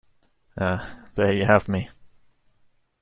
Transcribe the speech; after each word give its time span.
Ah, 0.57 1.05
there 1.13 1.31
you 1.31 1.45
have 1.45 1.69
me. 1.69 1.87